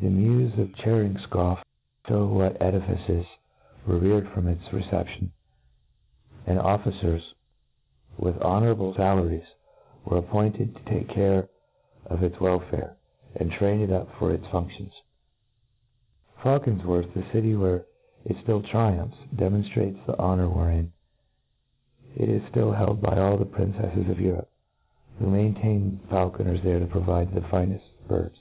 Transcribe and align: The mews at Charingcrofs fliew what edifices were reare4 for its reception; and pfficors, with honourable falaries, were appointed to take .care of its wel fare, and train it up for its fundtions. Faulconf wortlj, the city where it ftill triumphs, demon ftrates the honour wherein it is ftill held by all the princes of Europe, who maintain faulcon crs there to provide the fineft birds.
The 0.00 0.08
mews 0.08 0.58
at 0.58 0.72
Charingcrofs 0.82 1.62
fliew 2.06 2.30
what 2.30 2.62
edifices 2.62 3.26
were 3.86 4.00
reare4 4.00 4.32
for 4.32 4.48
its 4.48 4.72
reception; 4.72 5.30
and 6.46 6.58
pfficors, 6.58 7.20
with 8.16 8.40
honourable 8.40 8.94
falaries, 8.94 9.44
were 10.06 10.16
appointed 10.16 10.74
to 10.74 10.84
take 10.84 11.08
.care 11.10 11.50
of 12.06 12.22
its 12.22 12.40
wel 12.40 12.60
fare, 12.60 12.96
and 13.36 13.52
train 13.52 13.82
it 13.82 13.90
up 13.92 14.10
for 14.14 14.32
its 14.32 14.46
fundtions. 14.46 14.92
Faulconf 16.38 16.80
wortlj, 16.80 17.12
the 17.12 17.30
city 17.30 17.54
where 17.54 17.84
it 18.24 18.38
ftill 18.46 18.66
triumphs, 18.66 19.18
demon 19.36 19.64
ftrates 19.64 20.02
the 20.06 20.18
honour 20.18 20.48
wherein 20.48 20.92
it 22.16 22.30
is 22.30 22.40
ftill 22.44 22.74
held 22.74 23.02
by 23.02 23.18
all 23.20 23.36
the 23.36 23.44
princes 23.44 24.08
of 24.08 24.18
Europe, 24.18 24.48
who 25.18 25.28
maintain 25.28 26.00
faulcon 26.08 26.46
crs 26.46 26.62
there 26.62 26.78
to 26.78 26.86
provide 26.86 27.34
the 27.34 27.42
fineft 27.42 27.82
birds. 28.08 28.38